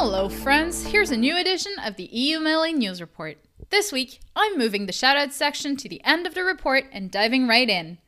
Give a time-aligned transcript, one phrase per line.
[0.00, 0.86] Hello, friends.
[0.86, 3.36] Here's a new edition of the EU Melee News Report.
[3.70, 7.48] This week, I'm moving the shoutouts section to the end of the report and diving
[7.48, 7.98] right in.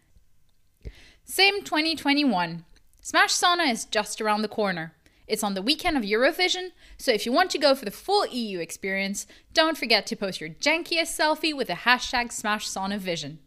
[1.25, 2.65] Same 2021.
[3.01, 4.95] Smash Sauna is just around the corner.
[5.27, 8.25] It's on the weekend of Eurovision, so if you want to go for the full
[8.25, 13.41] EU experience, don't forget to post your jankiest selfie with the hashtag Smash Sauna Vision.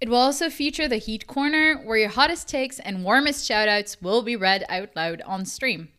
[0.00, 4.22] It will also feature the Heat Corner, where your hottest takes and warmest shoutouts will
[4.22, 5.90] be read out loud on stream.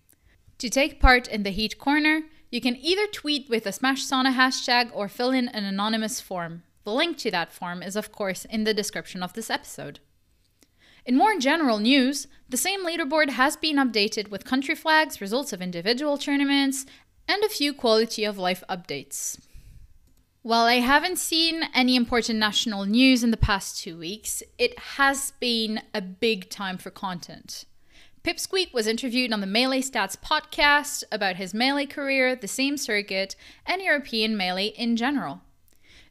[0.60, 4.36] To take part in the Heat Corner, you can either tweet with the Smash Sauna
[4.36, 6.64] hashtag or fill in an anonymous form.
[6.84, 10.02] The link to that form is, of course, in the description of this episode.
[11.06, 15.62] In more general news, the same leaderboard has been updated with country flags, results of
[15.62, 16.86] individual tournaments,
[17.26, 19.40] and a few quality of life updates.
[20.42, 25.32] While I haven't seen any important national news in the past two weeks, it has
[25.40, 27.64] been a big time for content.
[28.24, 33.36] Pipsqueak was interviewed on the Melee Stats podcast about his Melee career, the same circuit,
[33.66, 35.42] and European Melee in general.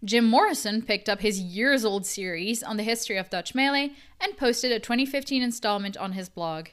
[0.03, 4.39] Jim Morrison picked up his years old series on the history of Dutch Melee and
[4.39, 6.69] posted a 2015 installment on his blog.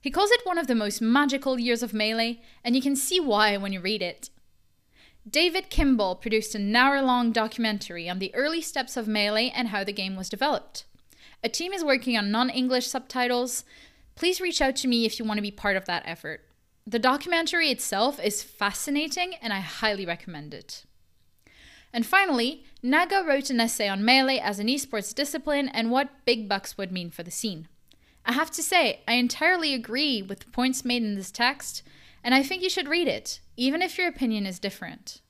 [0.00, 3.20] He calls it one of the most magical years of Melee, and you can see
[3.20, 4.30] why when you read it.
[5.28, 9.84] David Kimball produced an hour long documentary on the early steps of Melee and how
[9.84, 10.84] the game was developed.
[11.44, 13.64] A team is working on non English subtitles.
[14.14, 16.44] Please reach out to me if you want to be part of that effort.
[16.86, 20.84] The documentary itself is fascinating and I highly recommend it.
[21.92, 26.48] And finally, Naga wrote an essay on Melee as an esports discipline and what big
[26.48, 27.68] bucks would mean for the scene.
[28.24, 31.82] I have to say, I entirely agree with the points made in this text,
[32.22, 35.20] and I think you should read it, even if your opinion is different.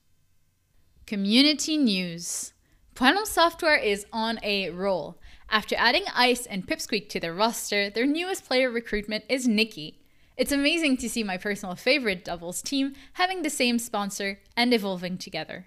[1.06, 2.53] Community news.
[2.95, 5.19] Puelm Software is on a roll.
[5.53, 9.98] After adding Ice and Pipsqueak to their roster, their newest player recruitment is Nikki.
[10.36, 15.19] It's amazing to see my personal favorite doubles team having the same sponsor and evolving
[15.19, 15.67] together.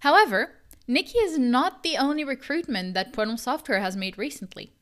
[0.00, 0.54] However,
[0.88, 4.72] Nikki is not the only recruitment that Puelm Software has made recently.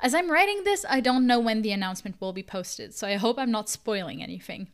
[0.00, 3.16] As I'm writing this, I don't know when the announcement will be posted, so I
[3.16, 4.68] hope I'm not spoiling anything.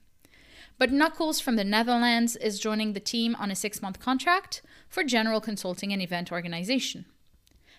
[0.78, 5.02] But Knuckles from the Netherlands is joining the team on a six month contract for
[5.02, 7.06] general consulting and event organization.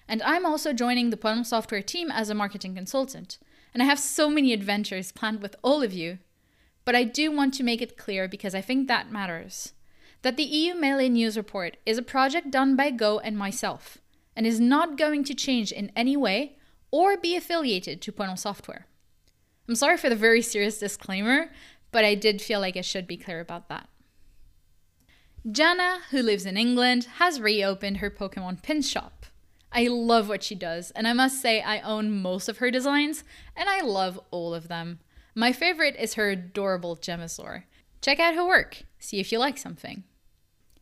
[0.08, 3.38] And I'm also joining the Puelm Software team as a marketing consultant.
[3.74, 6.20] And I have so many adventures planned with all of you.
[6.86, 9.74] But I do want to make it clear because I think that matters
[10.22, 13.98] that the EU Melee News Report is a project done by Go and myself
[14.36, 16.58] and is not going to change in any way
[16.92, 18.88] or be affiliated to Puelm Software.
[19.68, 21.50] I'm sorry for the very serious disclaimer,
[21.92, 23.90] but I did feel like I should be clear about that.
[25.50, 29.26] Jana, who lives in England, has reopened her Pokemon pin shop.
[29.78, 33.24] I love what she does, and I must say I own most of her designs,
[33.56, 35.02] and I love all of them.
[35.36, 37.66] My favorite is her adorable Gemasaur.
[38.02, 40.04] Check out her work, see if you like something.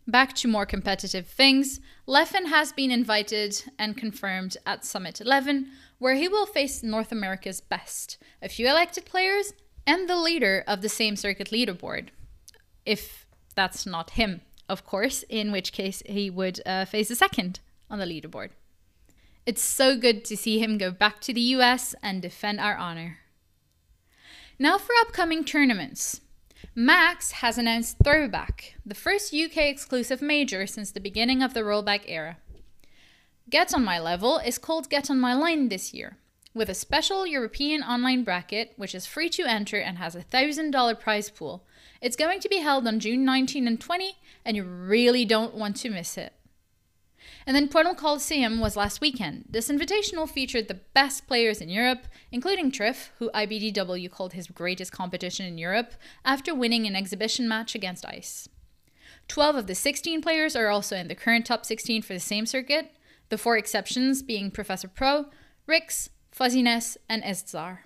[0.08, 5.68] Back to more competitive things, Leffen has been invited and confirmed at Summit 11,
[6.00, 9.52] where he will face North America's best, a few elected players,
[9.86, 12.12] and the leader of the same circuit leaderboard.
[12.86, 14.40] If that's not him,
[14.70, 18.52] of course, in which case he would uh, face a second on the leaderboard.
[19.46, 23.20] It's so good to see him go back to the US and defend our honor.
[24.58, 26.22] Now for upcoming tournaments.
[26.74, 32.02] Max has announced Throwback, the first UK exclusive major since the beginning of the rollback
[32.08, 32.38] era.
[33.50, 36.18] Get on My Level is called Get on My Line this year
[36.56, 41.00] with a special European online bracket, which is free to enter and has a $1,000
[41.00, 41.68] prize pool.
[42.02, 45.76] It's going to be held on June 19 and 20, and you really don't want
[45.78, 46.34] to miss it.
[47.48, 49.46] And then Puerto Coliseum was last weekend.
[49.48, 54.92] This invitational featured the best players in Europe, including Triff, who IBDW called his greatest
[54.92, 58.50] competition in Europe, after winning an exhibition match against Ice.
[59.28, 62.48] 12 of the 16 players are also in the current top 16 for the same
[62.48, 62.92] circuit,
[63.30, 65.28] the four exceptions being Professor Pro,
[65.68, 67.80] Rix, Fuzziness, and Estzar.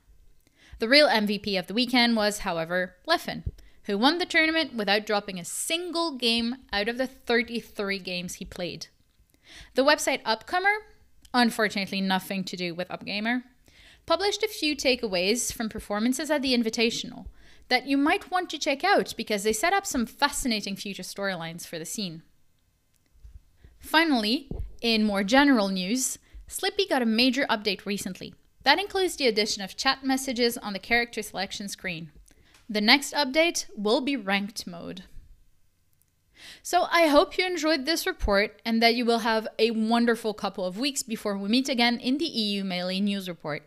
[0.79, 3.43] The real MVP of the weekend was, however, Leffen,
[3.83, 8.45] who won the tournament without dropping a single game out of the 33 games he
[8.45, 8.87] played.
[9.75, 10.77] The website Upcomer,
[11.33, 13.43] unfortunately nothing to do with Upgamer,
[14.05, 17.25] published a few takeaways from performances at the Invitational
[17.69, 21.65] that you might want to check out because they set up some fascinating future storylines
[21.65, 22.23] for the scene.
[23.79, 24.49] Finally,
[24.81, 26.17] in more general news,
[26.47, 28.33] Slippi got a major update recently.
[28.63, 32.11] That includes the addition of chat messages on the character selection screen.
[32.67, 35.03] The next update will be ranked mode.
[36.63, 40.65] So I hope you enjoyed this report and that you will have a wonderful couple
[40.65, 43.63] of weeks before we meet again in the EU Melee News Report.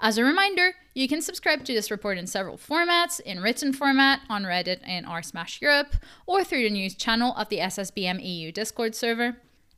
[0.00, 4.20] As a reminder, you can subscribe to this report in several formats in written format
[4.28, 5.94] on Reddit and r Smash Europe,
[6.26, 9.36] or through the news channel of the SSBM EU Discord server.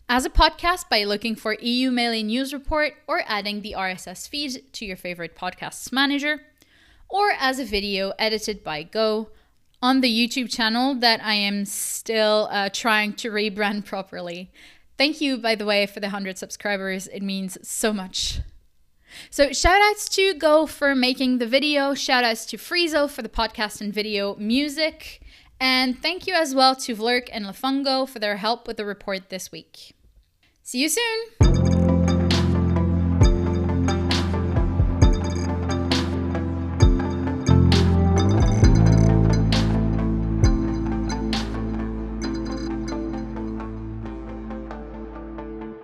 [0.08, 4.72] As a podcast by looking for EU Melee News Report or adding the RSS feed
[4.72, 6.42] to your favorite podcasts manager,
[7.08, 9.30] or as a video edited by Go
[9.82, 14.50] on the YouTube channel that I am still uh, trying to rebrand properly.
[14.96, 17.08] Thank you, by the way, for the 100 subscribers.
[17.08, 18.40] It means so much.
[19.30, 23.28] So shout outs to Go for making the video, shout outs to Friezo for the
[23.28, 25.20] podcast and video music,
[25.60, 29.28] and thank you as well to Vlerk and Lafungo for their help with the report
[29.28, 29.92] this week.
[30.62, 31.51] See you soon!